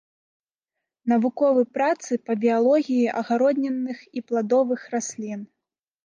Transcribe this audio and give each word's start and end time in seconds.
Навуковы 1.11 1.61
працы 1.77 2.15
па 2.29 2.33
біялогіі 2.45 3.03
агароднінных 3.21 3.99
і 4.21 4.23
пладовых 4.31 4.81
раслін. 4.95 5.45